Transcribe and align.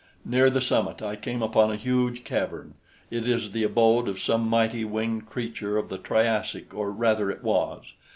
Near 0.25 0.49
the 0.49 0.61
summit 0.61 1.03
I 1.03 1.15
came 1.15 1.43
upon 1.43 1.69
a 1.71 1.75
huge 1.75 2.23
cavern. 2.23 2.73
It 3.11 3.27
is 3.27 3.51
the 3.51 3.63
abode 3.63 4.07
of 4.07 4.17
some 4.19 4.47
mighty 4.49 4.83
winged 4.83 5.27
creature 5.27 5.77
of 5.77 5.89
the 5.89 5.99
Triassic 5.99 6.73
or 6.73 6.89
rather 6.91 7.29
it 7.29 7.43
was. 7.43 7.83